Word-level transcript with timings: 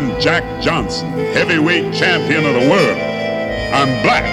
I'm 0.00 0.18
Jack 0.18 0.62
Johnson, 0.62 1.10
heavyweight 1.10 1.92
champion 1.92 2.46
of 2.46 2.54
the 2.54 2.70
world. 2.70 2.98
I'm 3.70 4.02
black. 4.02 4.24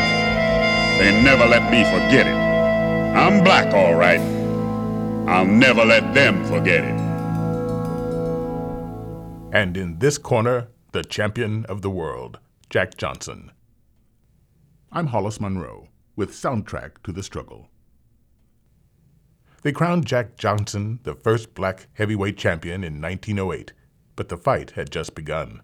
They 0.97 1.21
never 1.21 1.45
let 1.45 1.69
me 1.69 1.83
forget 1.83 2.25
it. 2.25 2.33
I'm 2.33 3.43
black, 3.43 3.73
all 3.73 3.93
right. 3.93 4.21
I'll 5.27 5.45
never 5.45 5.83
let 5.83 6.13
them 6.13 6.45
forget 6.45 6.85
it. 6.85 6.97
And 9.53 9.75
in 9.75 9.99
this 9.99 10.17
corner, 10.17 10.69
the 10.93 11.03
champion 11.03 11.65
of 11.65 11.81
the 11.81 11.89
world, 11.89 12.39
Jack 12.69 12.95
Johnson. 12.95 13.51
I'm 14.89 15.07
Hollis 15.07 15.41
Monroe 15.41 15.89
with 16.15 16.31
Soundtrack 16.31 17.03
to 17.03 17.11
the 17.11 17.23
Struggle. 17.23 17.69
They 19.63 19.73
crowned 19.73 20.05
Jack 20.05 20.37
Johnson 20.37 21.01
the 21.03 21.13
first 21.13 21.53
black 21.53 21.87
heavyweight 21.91 22.37
champion 22.37 22.85
in 22.85 23.01
1908, 23.01 23.73
but 24.17 24.27
the 24.27 24.35
fight 24.35 24.71
had 24.71 24.91
just 24.91 25.15
begun. 25.15 25.61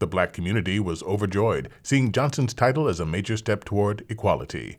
The 0.00 0.08
black 0.08 0.32
community 0.32 0.80
was 0.80 1.04
overjoyed, 1.04 1.70
seeing 1.84 2.10
Johnson's 2.10 2.52
title 2.52 2.88
as 2.88 2.98
a 2.98 3.06
major 3.06 3.36
step 3.36 3.64
toward 3.64 4.04
equality. 4.08 4.78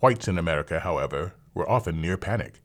Whites 0.00 0.26
in 0.26 0.36
America, 0.36 0.80
however, 0.80 1.34
were 1.54 1.70
often 1.70 2.00
near 2.00 2.16
panic. 2.16 2.60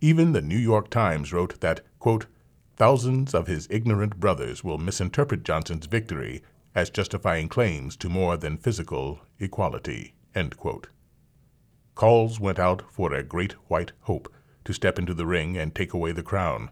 Even 0.00 0.32
the 0.32 0.42
New 0.42 0.58
York 0.58 0.90
Times 0.90 1.32
wrote 1.32 1.60
that, 1.60 1.82
quote, 2.00 2.26
thousands 2.76 3.34
of 3.34 3.46
his 3.46 3.68
ignorant 3.70 4.18
brothers 4.18 4.64
will 4.64 4.78
misinterpret 4.78 5.44
Johnson's 5.44 5.86
victory 5.86 6.42
as 6.74 6.90
justifying 6.90 7.48
claims 7.48 7.96
to 7.98 8.08
more 8.08 8.36
than 8.36 8.56
physical 8.56 9.20
equality, 9.38 10.14
calls 11.94 12.40
went 12.40 12.58
out 12.58 12.82
for 12.90 13.12
a 13.12 13.22
great 13.22 13.52
white 13.68 13.92
hope 14.02 14.32
to 14.64 14.72
step 14.72 14.98
into 14.98 15.12
the 15.12 15.26
ring 15.26 15.54
and 15.56 15.74
take 15.74 15.92
away 15.92 16.12
the 16.12 16.22
crown. 16.22 16.70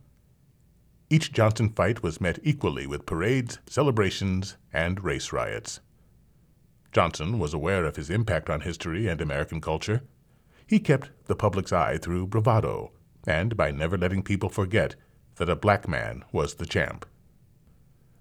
Each 1.11 1.33
Johnson 1.33 1.71
fight 1.71 2.03
was 2.03 2.21
met 2.21 2.39
equally 2.42 2.87
with 2.87 3.06
parades, 3.06 3.59
celebrations, 3.67 4.56
and 4.73 5.03
race 5.03 5.33
riots. 5.33 5.81
Johnson 6.92 7.39
was 7.39 7.55
aware 7.55 7.84
of 7.84 7.97
his 7.97 8.11
impact 8.11 8.50
on 8.50 8.61
history 8.61 9.09
and 9.09 9.20
American 9.20 9.61
culture. 9.61 10.03
He 10.67 10.81
kept 10.81 11.11
the 11.25 11.37
public's 11.37 11.73
eye 11.73 11.98
through 11.98 12.27
bravado 12.27 12.92
and 13.27 13.56
by 13.56 13.70
never 13.70 13.97
letting 13.97 14.23
people 14.23 14.48
forget 14.48 14.95
that 15.37 15.48
a 15.48 15.56
black 15.56 15.89
man 15.89 16.25
was 16.33 16.55
the 16.55 16.67
champ. 16.67 17.06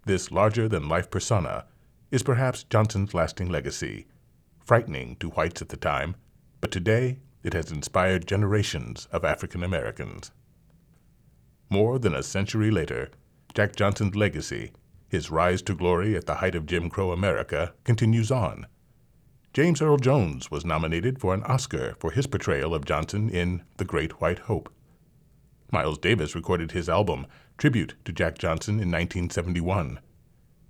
This 0.06 0.32
larger 0.32 0.68
than 0.68 0.88
life 0.88 1.10
persona 1.10 1.66
is 2.12 2.24
perhaps 2.24 2.64
Johnson's 2.64 3.14
lasting 3.14 3.50
legacy, 3.50 4.08
frightening 4.66 5.16
to 5.18 5.30
whites 5.30 5.62
at 5.62 5.70
the 5.70 5.78
time 5.78 6.16
but 6.60 6.72
today 6.72 7.20
it 7.44 7.54
has 7.54 7.72
inspired 7.72 8.28
generations 8.28 9.08
of 9.12 9.24
African 9.24 9.64
Americans. 9.64 10.32
More 11.70 12.00
than 12.00 12.16
a 12.16 12.24
century 12.24 12.72
later, 12.72 13.10
Jack 13.54 13.76
Johnson's 13.76 14.16
legacy, 14.16 14.72
his 15.10 15.32
rise 15.32 15.62
to 15.64 15.76
glory 15.76 16.16
at 16.16 16.26
the 16.26 16.36
height 16.36 16.56
of 16.56 16.66
Jim 16.66 16.90
Crow 16.90 17.12
America, 17.12 17.74
continues 17.84 18.32
on. 18.32 18.68
James 19.54 19.82
Earl 19.82 19.98
Jones 19.98 20.52
was 20.52 20.66
nominated 20.66 21.20
for 21.20 21.34
an 21.34 21.44
Oscar 21.44 21.96
for 22.00 22.12
his 22.12 22.28
portrayal 22.28 22.76
of 22.76 22.86
Johnson 22.86 23.30
in 23.30 23.64
The 23.78 23.86
Great 23.86 24.22
White 24.22 24.40
Hope. 24.40 24.72
Miles 25.72 25.98
Davis 25.98 26.36
recorded 26.36 26.72
his 26.72 26.88
album, 26.88 27.26
Tribute 27.58 27.96
to 28.06 28.12
Jack 28.12 28.38
Johnson, 28.38 28.76
in 28.76 28.92
1971. 28.92 30.00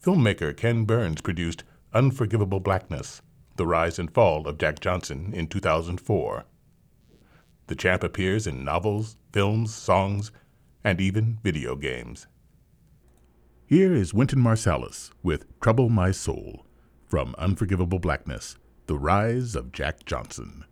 Filmmaker 0.02 0.56
Ken 0.56 0.86
Burns 0.86 1.22
produced 1.22 1.64
Unforgivable 1.94 2.60
Blackness, 2.60 3.22
the 3.58 3.68
Rise 3.68 4.00
and 4.00 4.10
Fall 4.12 4.48
of 4.48 4.58
Jack 4.58 4.80
Johnson 4.80 5.34
in 5.34 5.48
2004. 5.48 6.46
The 7.68 7.76
champ 7.76 8.04
appears 8.04 8.48
in 8.48 8.64
novels, 8.64 9.18
films, 9.34 9.76
songs, 9.76 10.32
and 10.84 11.02
even 11.02 11.40
video 11.44 11.76
games. 11.76 12.28
Here 13.66 13.94
is 13.94 14.14
Wynton 14.14 14.40
Marsalis 14.40 15.12
with 15.24 15.46
Trouble 15.60 15.90
My 15.90 16.12
Soul 16.12 16.66
from 17.06 17.36
Unforgivable 17.38 18.00
Blackness 18.00 18.58
The 18.86 18.98
Rise 18.98 19.56
of 19.56 19.72
Jack 19.72 20.06
Johnson. 20.06 20.64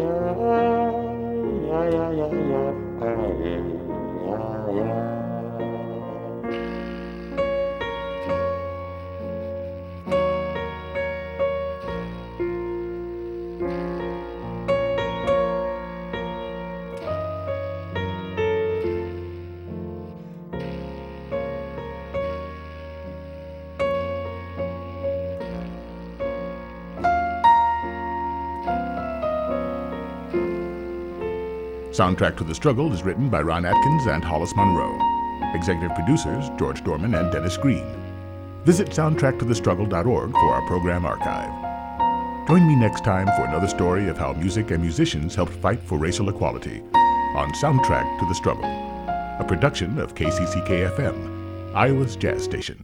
Yeah. 0.00 0.39
Soundtrack 32.00 32.34
to 32.38 32.44
the 32.44 32.54
Struggle 32.54 32.94
is 32.94 33.02
written 33.02 33.28
by 33.28 33.42
Ron 33.42 33.66
Atkins 33.66 34.06
and 34.06 34.24
Hollis 34.24 34.56
Monroe. 34.56 34.98
Executive 35.54 35.94
producers 35.94 36.48
George 36.58 36.82
Dorman 36.82 37.14
and 37.14 37.30
Dennis 37.30 37.58
Green. 37.58 37.84
Visit 38.64 38.88
soundtracktothestruggle.org 38.88 40.32
for 40.32 40.54
our 40.54 40.66
program 40.66 41.04
archive. 41.04 42.48
Join 42.48 42.66
me 42.66 42.74
next 42.74 43.04
time 43.04 43.26
for 43.36 43.44
another 43.44 43.68
story 43.68 44.08
of 44.08 44.16
how 44.16 44.32
music 44.32 44.70
and 44.70 44.80
musicians 44.80 45.34
helped 45.34 45.52
fight 45.52 45.82
for 45.82 45.98
racial 45.98 46.30
equality 46.30 46.80
on 47.34 47.52
Soundtrack 47.52 48.18
to 48.18 48.24
the 48.24 48.34
Struggle, 48.34 48.64
a 48.64 49.44
production 49.46 49.98
of 49.98 50.14
KCCK 50.14 50.96
FM, 50.96 51.74
Iowa's 51.74 52.16
jazz 52.16 52.42
station. 52.42 52.82